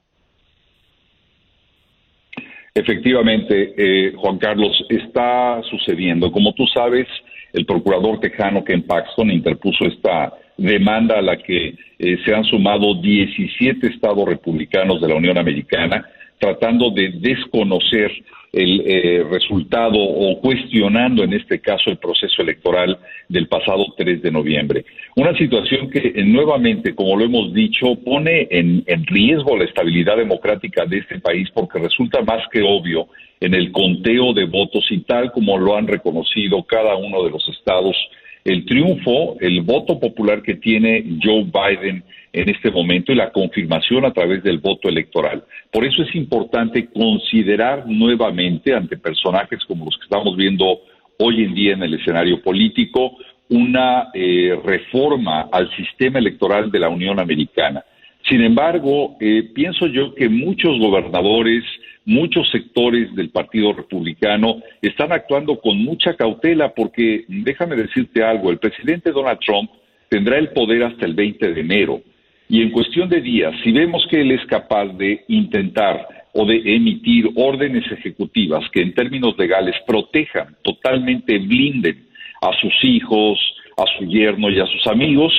[2.74, 6.30] Efectivamente, eh, Juan Carlos, está sucediendo.
[6.30, 7.06] Como tú sabes,
[7.52, 12.94] el procurador tejano Ken Paxton interpuso esta demanda a la que eh, se han sumado
[13.00, 16.06] 17 estados republicanos de la Unión Americana
[16.42, 18.10] tratando de desconocer
[18.52, 24.30] el eh, resultado o cuestionando en este caso el proceso electoral del pasado 3 de
[24.32, 24.84] noviembre.
[25.14, 30.16] Una situación que eh, nuevamente, como lo hemos dicho, pone en, en riesgo la estabilidad
[30.16, 33.06] democrática de este país porque resulta más que obvio
[33.38, 37.48] en el conteo de votos y tal como lo han reconocido cada uno de los
[37.48, 37.96] estados
[38.44, 42.02] el triunfo, el voto popular que tiene Joe Biden
[42.32, 45.44] en este momento y la confirmación a través del voto electoral.
[45.70, 50.80] Por eso es importante considerar nuevamente ante personajes como los que estamos viendo
[51.18, 53.16] hoy en día en el escenario político
[53.48, 57.84] una eh, reforma al sistema electoral de la Unión Americana.
[58.28, 61.64] Sin embargo, eh, pienso yo que muchos gobernadores,
[62.04, 68.58] muchos sectores del Partido Republicano están actuando con mucha cautela porque, déjame decirte algo, el
[68.58, 69.70] presidente Donald Trump
[70.08, 72.02] tendrá el poder hasta el 20 de enero.
[72.48, 76.56] Y en cuestión de días, si vemos que él es capaz de intentar o de
[76.64, 82.06] emitir órdenes ejecutivas que en términos legales protejan, totalmente blinden
[82.40, 83.38] a sus hijos,
[83.76, 85.32] a su yerno y a sus amigos,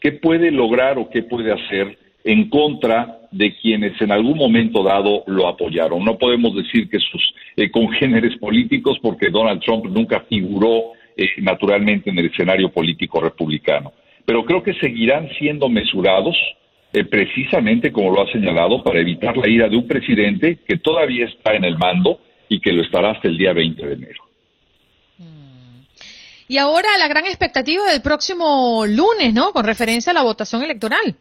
[0.00, 5.24] ¿qué puede lograr o qué puede hacer en contra de quienes en algún momento dado
[5.26, 6.04] lo apoyaron.
[6.04, 12.10] No podemos decir que sus eh, congéneres políticos, porque Donald Trump nunca figuró eh, naturalmente
[12.10, 13.92] en el escenario político republicano.
[14.24, 16.36] Pero creo que seguirán siendo mesurados,
[16.92, 21.26] eh, precisamente como lo ha señalado, para evitar la ira de un presidente que todavía
[21.26, 24.22] está en el mando y que lo estará hasta el día 20 de enero.
[26.48, 29.52] Y ahora la gran expectativa del próximo lunes, ¿no?
[29.52, 31.16] Con referencia a la votación electoral.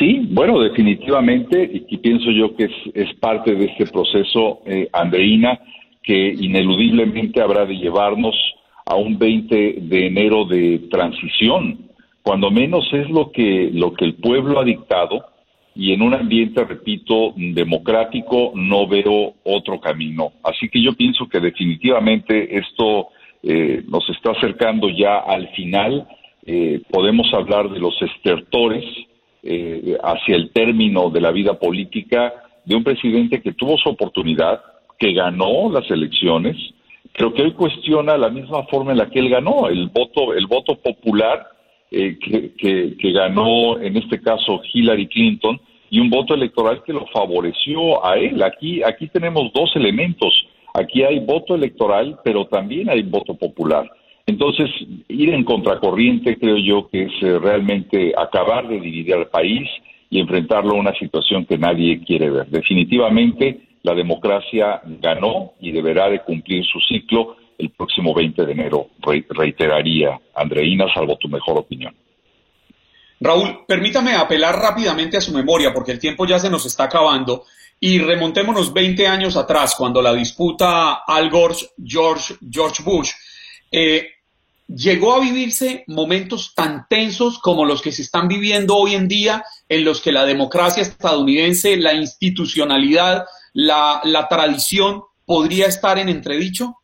[0.00, 5.60] Sí, bueno, definitivamente, y, pienso yo que es, parte de este proceso, eh, Andreina,
[6.02, 8.34] que ineludiblemente habrá de llevarnos
[8.86, 11.90] a un 20 de enero de transición,
[12.22, 15.26] cuando menos es lo que, lo que el pueblo ha dictado,
[15.74, 20.32] y en un ambiente, repito, democrático, no veo otro camino.
[20.42, 23.08] Así que yo pienso que definitivamente esto
[23.42, 26.08] eh, nos está acercando ya al final.
[26.46, 28.84] Eh, podemos hablar de los estertores,
[29.42, 32.32] eh, hacia el término de la vida política
[32.64, 34.60] de un presidente que tuvo su oportunidad,
[34.98, 36.56] que ganó las elecciones,
[37.16, 40.46] pero que hoy cuestiona la misma forma en la que él ganó, el voto, el
[40.46, 41.46] voto popular
[41.90, 47.06] eh, que, que, ganó en este caso Hillary Clinton y un voto electoral que lo
[47.06, 48.42] favoreció a él.
[48.42, 50.32] Aquí, aquí tenemos dos elementos.
[50.72, 53.90] Aquí hay voto electoral, pero también hay voto popular.
[54.30, 54.70] Entonces,
[55.08, 59.68] ir en contracorriente creo yo que es eh, realmente acabar de dividir al país
[60.08, 62.46] y enfrentarlo a una situación que nadie quiere ver.
[62.46, 68.86] Definitivamente, la democracia ganó y deberá de cumplir su ciclo el próximo 20 de enero,
[69.30, 71.94] reiteraría Andreina, salvo tu mejor opinión.
[73.20, 77.44] Raúl, permítame apelar rápidamente a su memoria porque el tiempo ya se nos está acabando
[77.80, 83.10] y remontémonos 20 años atrás cuando la disputa Al Gore George, George Bush
[83.70, 84.08] eh,
[84.74, 89.42] llegó a vivirse momentos tan tensos como los que se están viviendo hoy en día,
[89.68, 96.76] en los que la democracia estadounidense, la institucionalidad, la, tradición podría estar en entredicho?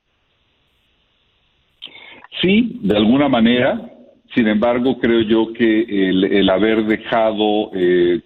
[2.40, 3.92] Sí, de alguna manera.
[4.34, 8.20] Sin embargo, creo yo que el, haber dejado, eh,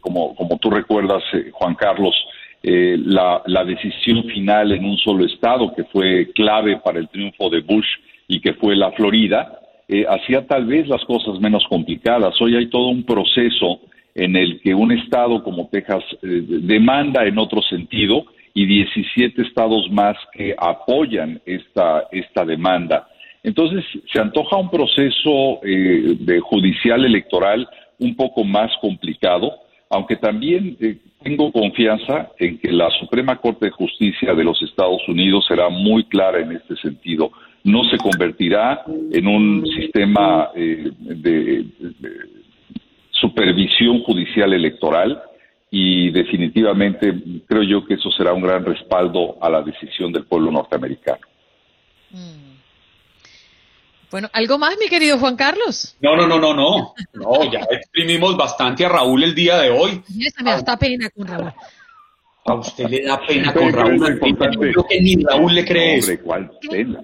[0.00, 2.14] como, tú recuerdas, eh, Juan Carlos,
[2.62, 7.60] eh, la, decisión final en un solo estado, que fue clave para el triunfo de
[7.60, 7.86] Bush
[8.28, 12.40] y que fue la Florida, eh, hacía tal vez las cosas menos complicadas.
[12.40, 13.80] Hoy hay todo un proceso
[14.14, 19.90] en el que un estado como Texas eh, demanda en otro sentido y 17 estados
[19.90, 23.08] más que apoyan esta, esta demanda.
[23.42, 29.52] Entonces, se antoja un proceso de judicial electoral un poco más complicado,
[29.90, 30.78] aunque también
[31.24, 36.04] tengo confianza en que la Suprema Corte de Justicia de los Estados Unidos será muy
[36.04, 37.32] clara en este sentido.
[37.64, 41.66] No se convertirá en un sistema eh, de,
[43.10, 45.22] supervisión judicial electoral
[45.70, 47.12] y definitivamente
[47.48, 51.26] creo yo que eso será un gran respaldo a la decisión del pueblo norteamericano.
[52.10, 52.54] Mm.
[54.10, 55.96] Bueno, ¿algo más, mi querido Juan Carlos?
[56.00, 56.94] No, no, no, no, no.
[57.14, 60.00] No, ya exprimimos bastante a Raúl el día de hoy.
[60.44, 61.52] me da pena con Raúl.
[62.44, 63.98] A usted le da pena con Raúl.
[64.20, 66.12] Creo que ni Raúl le cree eso.
[66.22, 67.00] ¿cuál pena?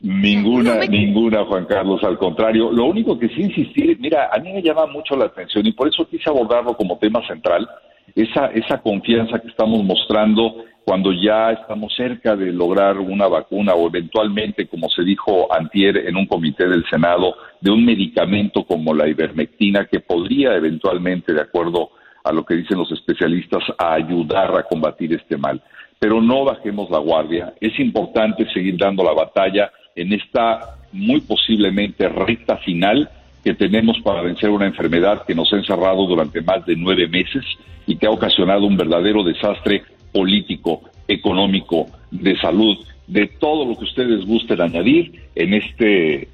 [0.00, 2.72] Ninguna, ninguna, Juan Carlos, al contrario.
[2.72, 5.88] Lo único que sí insistir, mira, a mí me llama mucho la atención y por
[5.88, 7.68] eso quise abordarlo como tema central,
[8.14, 13.86] esa, esa confianza que estamos mostrando cuando ya estamos cerca de lograr una vacuna o
[13.88, 19.06] eventualmente, como se dijo antier en un comité del Senado, de un medicamento como la
[19.06, 21.90] ivermectina que podría eventualmente, de acuerdo
[22.24, 25.62] a lo que dicen los especialistas, a ayudar a combatir este mal.
[25.98, 27.52] Pero no bajemos la guardia.
[27.60, 33.10] Es importante seguir dando la batalla en esta muy posiblemente recta final
[33.44, 37.44] que tenemos para vencer una enfermedad que nos ha encerrado durante más de nueve meses
[37.86, 42.76] y que ha ocasionado un verdadero desastre político, económico, de salud,
[43.06, 46.28] de todo lo que ustedes gusten añadir en este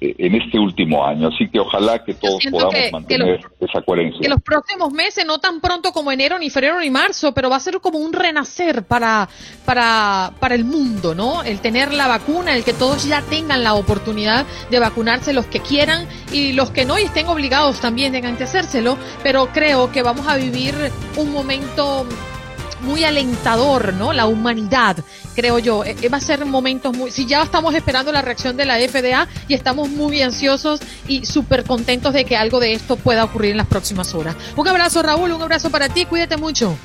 [0.00, 1.28] en este último año.
[1.28, 4.20] Así que ojalá que todos podamos mantener esa coherencia.
[4.20, 7.56] Que los próximos meses, no tan pronto como enero, ni febrero, ni marzo, pero va
[7.56, 9.28] a ser como un renacer para,
[9.64, 11.42] para, para el mundo, ¿no?
[11.42, 15.60] El tener la vacuna, el que todos ya tengan la oportunidad de vacunarse los que
[15.60, 20.02] quieran y los que no y estén obligados también tengan que hacérselo, pero creo que
[20.02, 20.74] vamos a vivir
[21.16, 22.06] un momento
[22.82, 24.12] muy alentador, ¿no?
[24.12, 24.96] La humanidad,
[25.40, 25.84] creo yo.
[25.84, 27.10] Eh, va a ser momentos muy...
[27.10, 31.64] Si ya estamos esperando la reacción de la FDA y estamos muy ansiosos y súper
[31.64, 34.36] contentos de que algo de esto pueda ocurrir en las próximas horas.
[34.54, 36.76] Un abrazo, Raúl, un abrazo para ti, cuídate mucho.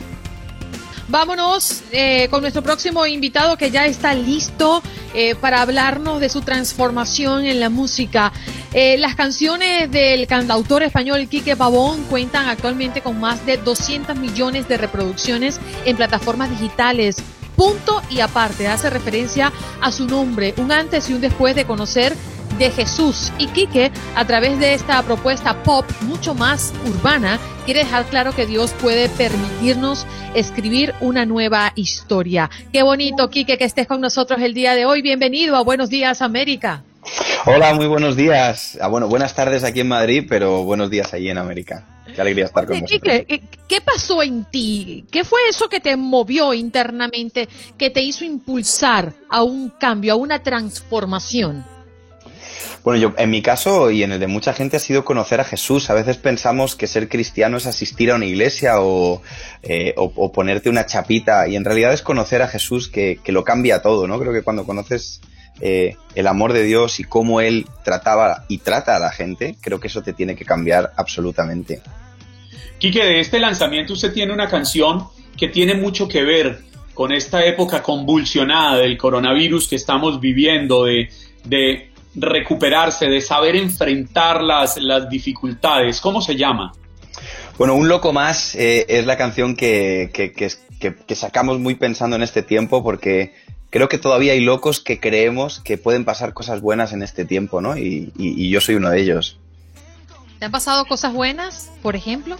[1.07, 4.81] Vámonos eh, con nuestro próximo invitado que ya está listo
[5.13, 8.33] eh, para hablarnos de su transformación en la música.
[8.73, 14.67] Eh, las canciones del cantautor español Quique Pavón cuentan actualmente con más de 200 millones
[14.67, 17.17] de reproducciones en plataformas digitales.
[17.55, 22.15] Punto y aparte, hace referencia a su nombre, un antes y un después de conocer
[22.57, 23.31] de Jesús.
[23.37, 28.45] Y Quique, a través de esta propuesta pop mucho más urbana, quiere dejar claro que
[28.45, 32.49] Dios puede permitirnos escribir una nueva historia.
[32.71, 35.01] Qué bonito, Quique, que estés con nosotros el día de hoy.
[35.01, 36.83] Bienvenido a Buenos Días, América.
[37.45, 38.77] Hola, muy buenos días.
[38.81, 41.85] Ah, bueno, buenas tardes aquí en Madrid, pero buenos días allí en América.
[42.15, 45.05] Qué alegría estar con ¿qué pasó en ti?
[45.11, 50.15] ¿Qué fue eso que te movió internamente, que te hizo impulsar a un cambio, a
[50.15, 51.65] una transformación?
[52.85, 55.43] Bueno, yo en mi caso y en el de mucha gente ha sido conocer a
[55.43, 55.89] Jesús.
[55.89, 59.23] A veces pensamos que ser cristiano es asistir a una iglesia o,
[59.63, 59.95] eh,
[60.31, 64.19] ponerte una chapita y en realidad es conocer a Jesús que, lo cambia todo, ¿no?
[64.19, 65.19] Creo que cuando conoces
[65.61, 69.79] eh, el amor de Dios y cómo Él trataba y trata a la gente, creo
[69.79, 71.81] que eso te tiene que cambiar absolutamente.
[72.77, 76.59] Quique, de este lanzamiento usted tiene una canción que tiene mucho que ver
[76.93, 84.79] con esta época convulsionada del coronavirus que estamos viviendo, de, recuperarse, de saber enfrentar las,
[85.09, 85.99] dificultades.
[85.99, 86.73] ¿Cómo se llama?
[87.57, 90.09] Bueno, Un Loco Más eh, es la canción que,
[91.09, 93.33] sacamos muy pensando en este tiempo porque
[93.69, 97.59] creo que todavía hay locos que creemos que pueden pasar cosas buenas en este tiempo,
[97.59, 97.77] ¿no?
[97.77, 99.37] Y yo soy uno de ellos.
[100.45, 102.37] ¿Te han pasado cosas buenas, por ejemplo?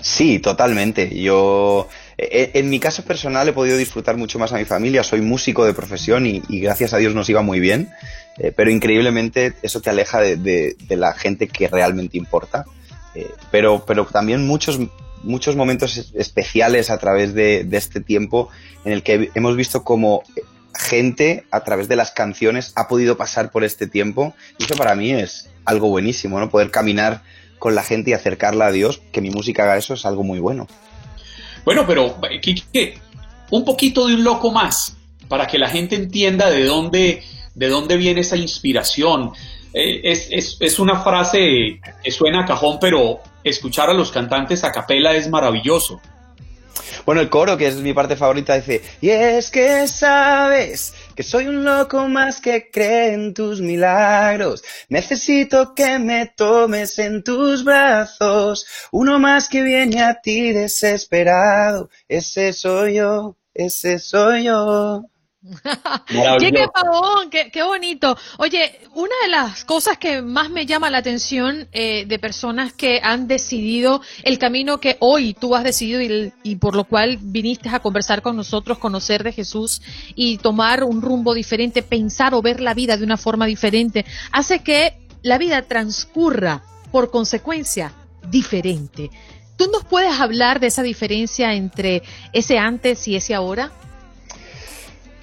[0.00, 1.22] Sí, totalmente.
[1.22, 1.88] Yo,
[2.18, 5.04] eh, eh, en mi caso personal, he podido disfrutar mucho más a mi familia.
[5.04, 7.90] Soy músico de profesión y, gracias a Dios nos iba muy bien.
[8.38, 12.64] Eh, pero increíblemente eso te aleja de, la gente que realmente importa.
[13.52, 14.80] pero, pero también muchos,
[15.22, 18.48] muchos momentos especiales a través de, este tiempo
[18.84, 20.24] en el que hemos visto como
[20.76, 24.34] gente a través de las canciones ha podido pasar por este tiempo.
[24.58, 26.50] Y eso para mí es algo buenísimo, ¿no?
[26.50, 27.22] Poder caminar
[27.64, 30.38] con la gente y acercarla a Dios, que mi música haga eso es algo muy
[30.38, 30.68] bueno.
[31.64, 32.98] Bueno, pero Kike,
[33.52, 34.98] un poquito de un loco más,
[35.28, 37.22] para que la gente entienda de dónde,
[37.54, 39.32] de dónde viene esa inspiración.
[39.72, 44.70] Eh, es, es, una frase que suena a cajón, pero escuchar a los cantantes a
[44.70, 46.02] capela es maravilloso.
[47.06, 51.46] Bueno, el coro, que es mi parte favorita, dice, y es que sabes que soy
[51.46, 54.64] un loco más que cree en tus milagros.
[54.88, 61.90] Necesito que me tomes en tus brazos, uno más que viene a ti desesperado.
[62.08, 65.04] Ese soy yo, ese soy yo.
[66.38, 68.16] Qué, pavón, qué, bonito.
[68.38, 73.00] Oye, una de las cosas que más me llama la atención eh, de personas que
[73.02, 77.68] han decidido el camino que hoy tú has decidido y, y, por lo cual viniste
[77.68, 79.82] a conversar con nosotros, conocer de Jesús
[80.14, 84.60] y tomar un rumbo diferente, pensar o ver la vida de una forma diferente, hace
[84.60, 87.92] que la vida transcurra por consecuencia
[88.30, 89.10] diferente.
[89.56, 92.02] ¿Tú nos puedes hablar de esa diferencia entre
[92.32, 93.72] ese antes y ese ahora?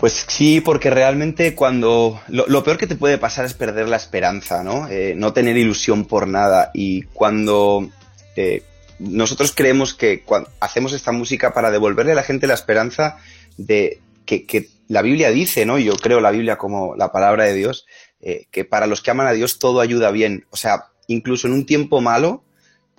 [0.01, 4.63] Pues sí, porque realmente cuando lo, peor que te puede pasar es perder la esperanza,
[4.63, 4.87] ¿no?
[4.87, 6.71] Eh, no tener ilusión por nada.
[6.73, 7.87] Y cuando
[8.35, 8.63] eh,
[8.97, 10.23] nosotros creemos que
[10.59, 13.19] hacemos esta música para devolverle a la gente la esperanza
[13.57, 15.77] de que, la Biblia dice, ¿no?
[15.77, 17.85] Yo creo la Biblia como la palabra de Dios,
[18.21, 20.47] eh, que para los que aman a Dios todo ayuda bien.
[20.49, 22.43] O sea, incluso en un tiempo malo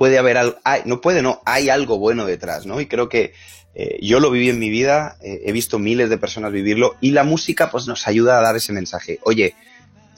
[0.03, 2.81] puede haber algo, no puede, no, hay algo bueno detrás, ¿no?
[2.81, 3.35] Y creo que
[3.77, 7.13] eh, yo lo viví en mi vida, eh, he visto miles de personas vivirlo y
[7.13, 9.21] la música pues nos ayuda a dar ese mensaje.
[9.23, 9.55] Oye,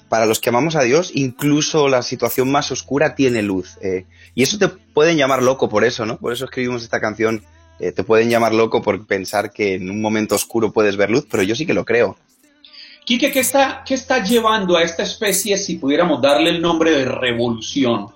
[0.09, 3.77] para los que amamos a Dios, incluso la situación más oscura tiene luz.
[3.83, 6.17] Eh, y eso te pueden llamar loco por eso, ¿no?
[6.17, 7.45] Por eso escribimos esta canción.
[7.79, 11.43] Te pueden llamar loco por pensar que en un momento oscuro puedes ver luz, pero
[11.43, 12.17] yo sí que lo creo.
[13.05, 17.05] Quique, ¿qué está, qué está llevando a esta especie, si pudiéramos darle el nombre de
[17.05, 18.14] revolución?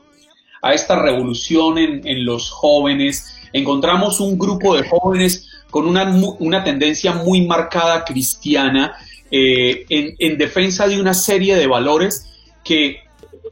[0.63, 3.35] A esta revolución en, en los jóvenes.
[3.53, 6.05] Encontramos un grupo de jóvenes con una,
[6.39, 8.95] una tendencia muy marcada cristiana
[9.31, 12.27] eh, en, en defensa de una serie de valores
[12.65, 13.01] que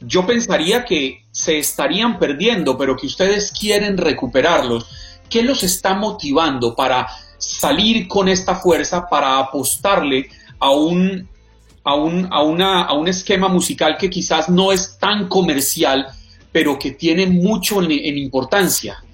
[0.01, 4.87] yo pensaría que se estarían perdiendo, pero que ustedes quieren recuperarlos.
[5.29, 10.29] ¿Qué los está motivando para salir con esta fuerza, para apostarle
[10.59, 11.29] a un,
[11.85, 16.07] a un, a una, a un esquema musical que quizás no es tan comercial,
[16.57, 19.05] pero que tiene mucho en, importancia?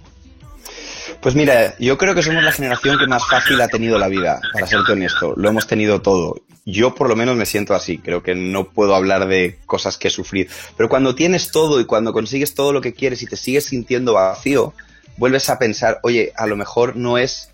[1.20, 4.40] Pues mira, yo creo que somos la generación que más fácil ha tenido la vida,
[4.53, 5.34] para serte honesto.
[5.36, 6.36] Lo hemos tenido todo.
[6.64, 7.99] Yo por lo menos me siento así.
[7.99, 10.49] Creo que no puedo hablar de cosas que sufrir.
[10.76, 14.12] Pero cuando tienes todo y cuando consigues todo lo que quieres y te sigues sintiendo
[14.12, 14.72] vacío,
[15.16, 17.51] vuelves a pensar, oye, a lo mejor no es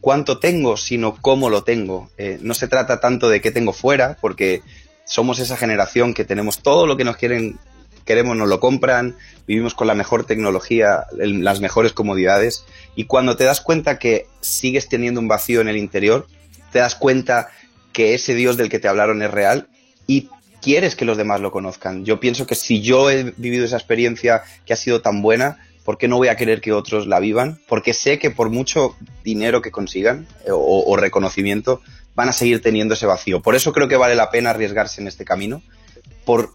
[0.00, 2.08] cuánto tengo, sino cómo lo tengo.
[2.18, 4.62] Eh, no se trata tanto de qué tengo fuera, porque
[5.04, 7.58] somos esa generación que tenemos todo lo que nos quieren,
[8.04, 13.44] queremos, nos lo compran, vivimos con la mejor tecnología, las mejores comodidades, y cuando te
[13.44, 16.26] das cuenta que sigues teniendo un vacío en el interior,
[16.72, 17.48] te das cuenta
[17.92, 19.68] que ese Dios del que te hablaron es real
[20.06, 20.28] y
[20.60, 22.04] quieres que los demás lo conozcan.
[22.04, 25.98] Yo pienso que si yo he vivido esa experiencia que ha sido tan buena, ¿por
[25.98, 27.60] qué no voy a querer que otros la vivan?
[27.68, 31.80] Porque sé que por mucho dinero que consigan eh, o, o reconocimiento,
[32.14, 33.42] van a seguir teniendo ese vacío.
[33.42, 35.62] Por eso creo que vale la pena arriesgarse en este camino,
[36.24, 36.54] por,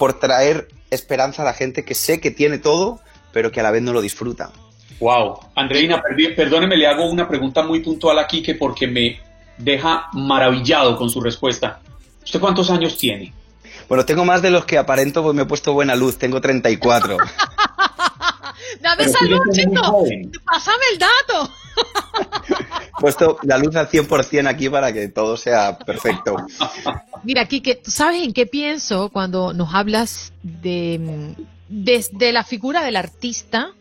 [0.00, 3.00] por traer esperanza a la gente que sé que tiene todo,
[3.34, 4.50] pero que a la vez no lo disfruta.
[4.98, 5.38] Wow.
[5.54, 6.02] Andreina,
[6.34, 9.20] perdóneme, le hago una pregunta muy puntual aquí que porque me
[9.58, 11.80] deja maravillado con su respuesta.
[12.24, 13.34] ¿Usted cuántos años tiene?
[13.90, 17.18] Bueno, tengo más de los que aparento, pues me he puesto buena luz, tengo 34.
[18.80, 20.06] Dame salud, chico.
[20.46, 21.52] Pásame el dato.
[23.00, 26.36] puesto la luz al 100% aquí para que todo sea perfecto.
[27.22, 31.34] Mira, Kike, ¿tú sabes en qué pienso cuando nos hablas de,
[31.68, 33.72] de la figura del artista?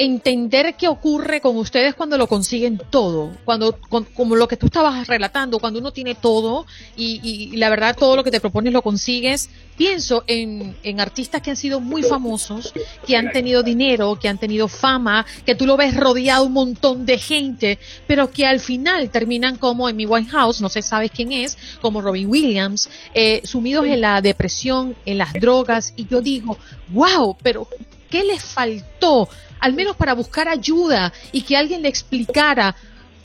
[0.00, 3.78] Entender qué ocurre con ustedes cuando lo consiguen todo, cuando
[4.14, 8.16] como lo que tú estabas relatando, cuando uno tiene todo y, y, la verdad todo
[8.16, 9.50] lo que te propones lo consigues.
[9.76, 12.72] Pienso en, artistas que han sido muy famosos,
[13.06, 17.04] que han tenido dinero, que han tenido fama, que tú lo ves rodeado un montón
[17.04, 21.32] de gente, pero que al final terminan como en mi House, no sé sabes quién
[21.32, 26.58] es, como Robin Williams, eh, sumidos en la depresión, en las drogas, y yo digo,
[26.88, 27.66] wow, pero
[28.10, 29.28] ¿qué les faltó?
[29.60, 32.74] Al menos para buscar ayuda y que alguien le explicara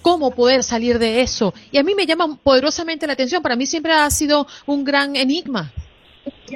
[0.02, 1.54] cómo poder salir de eso.
[1.72, 5.16] Y a mí me llama poderosamente la atención, para mí siempre ha sido un gran
[5.16, 5.74] enigma.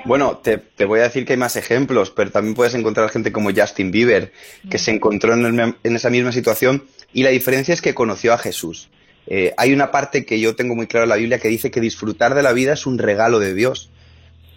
[0.05, 3.51] Bueno, te, voy a decir que hay más ejemplos, pero también puedes encontrar gente como
[3.51, 4.31] Justin Bieber,
[4.69, 8.89] que se encontró en, esa misma situación y la diferencia es que conoció a Jesús.
[9.27, 11.81] Eh, hay una parte que yo tengo muy claro en la Biblia que dice que
[11.81, 13.89] disfrutar de la vida es un regalo de Dios,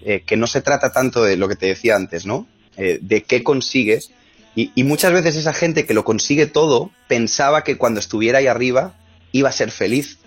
[0.05, 2.47] eh, que no se trata tanto de lo que te decía antes, ¿no?
[2.77, 4.13] Eh, de qué consigues,
[4.55, 8.95] y, muchas veces esa gente que lo consigue todo pensaba que cuando estuviera ahí arriba
[9.33, 10.19] iba a ser feliz,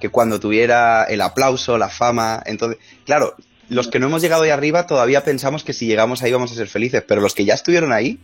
[0.00, 3.34] que cuando tuviera el aplauso, la fama, entonces, claro,
[3.68, 6.54] los que no hemos llegado ahí arriba todavía pensamos que si llegamos ahí vamos a
[6.54, 8.18] ser felices, pero los que ya estuvieron ahí,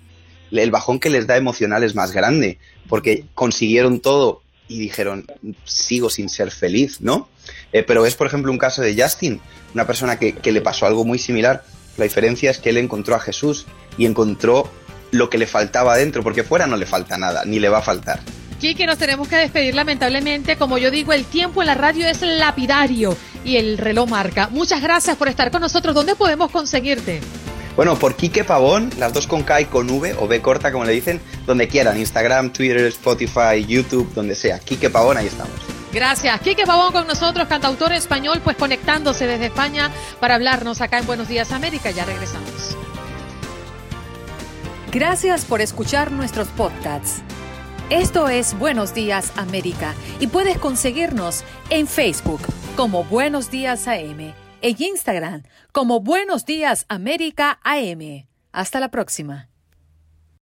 [0.51, 2.59] el bajón que les da emocional es más grande,
[2.89, 5.27] porque consiguieron todo y dijeron,
[5.65, 7.29] sigo sin ser feliz, ¿no?
[7.73, 9.41] Eh, pero es, por ejemplo, un caso de Justin,
[9.75, 11.65] una persona que, que le pasó algo muy similar.
[11.97, 13.67] La diferencia es que él encontró a Jesús
[13.99, 14.71] y encontró
[15.11, 17.83] lo que le faltaba dentro, porque fuera no le falta nada, ni le va a
[17.83, 18.21] faltar.
[18.61, 20.57] Kiki, nos tenemos que despedir lamentablemente.
[20.57, 24.49] Como yo digo, el tiempo en la radio es lapidario y el reloj marca.
[24.51, 25.95] Muchas gracias por estar con nosotros.
[25.95, 27.21] ¿Dónde podemos conseguirte?
[27.75, 30.85] Bueno, por Quique Pavón, las dos con K y con V, o B corta, como
[30.85, 31.99] le dicen, donde quieran.
[31.99, 34.59] Instagram, Twitter, Spotify, YouTube, donde sea.
[34.59, 35.55] Quique Pavón, ahí estamos.
[35.91, 36.41] Gracias.
[36.43, 39.91] Quique Pavón con nosotros, cantautor español, pues conectándose desde España
[40.21, 41.91] para hablarnos acá en Buenos Días América.
[41.91, 42.77] Ya regresamos.
[44.93, 47.23] Gracias por escuchar nuestros podcasts.
[47.91, 52.41] Esto es Buenos Días América y puedes conseguirnos en Facebook
[52.77, 58.27] como Buenos Días AM, en Instagram como Buenos Días América AM.
[58.51, 59.50] Hasta la próxima.